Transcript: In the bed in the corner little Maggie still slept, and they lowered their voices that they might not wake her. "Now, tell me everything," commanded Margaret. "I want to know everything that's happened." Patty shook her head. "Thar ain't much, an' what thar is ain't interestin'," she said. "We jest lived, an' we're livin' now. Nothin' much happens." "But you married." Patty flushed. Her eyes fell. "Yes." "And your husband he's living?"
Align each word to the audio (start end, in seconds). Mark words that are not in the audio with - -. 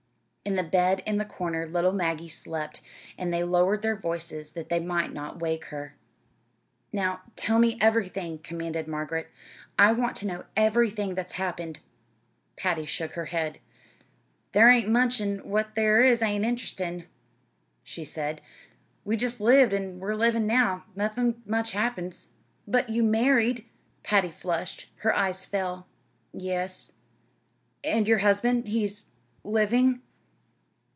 In 0.43 0.55
the 0.57 0.63
bed 0.63 1.01
in 1.05 1.17
the 1.17 1.23
corner 1.23 1.65
little 1.67 1.93
Maggie 1.93 2.27
still 2.27 2.51
slept, 2.53 2.81
and 3.17 3.31
they 3.33 3.43
lowered 3.43 3.83
their 3.83 3.95
voices 3.95 4.51
that 4.51 4.67
they 4.69 4.79
might 4.81 5.13
not 5.13 5.39
wake 5.39 5.65
her. 5.65 5.95
"Now, 6.91 7.21
tell 7.37 7.57
me 7.59 7.77
everything," 7.79 8.39
commanded 8.39 8.85
Margaret. 8.87 9.29
"I 9.79 9.91
want 9.93 10.15
to 10.17 10.27
know 10.27 10.43
everything 10.57 11.13
that's 11.15 11.33
happened." 11.33 11.79
Patty 12.57 12.83
shook 12.85 13.11
her 13.13 13.25
head. 13.25 13.59
"Thar 14.51 14.69
ain't 14.69 14.89
much, 14.89 15.21
an' 15.21 15.47
what 15.47 15.75
thar 15.75 16.01
is 16.01 16.21
ain't 16.23 16.43
interestin'," 16.43 17.05
she 17.83 18.03
said. 18.03 18.41
"We 19.05 19.15
jest 19.17 19.39
lived, 19.39 19.73
an' 19.73 19.99
we're 19.99 20.15
livin' 20.15 20.47
now. 20.47 20.83
Nothin' 20.95 21.41
much 21.45 21.71
happens." 21.73 22.27
"But 22.67 22.89
you 22.89 23.03
married." 23.03 23.69
Patty 24.03 24.31
flushed. 24.31 24.87
Her 24.97 25.15
eyes 25.15 25.45
fell. 25.45 25.85
"Yes." 26.33 26.93
"And 27.85 28.05
your 28.07 28.17
husband 28.19 28.67
he's 28.67 29.05
living?" 29.45 30.01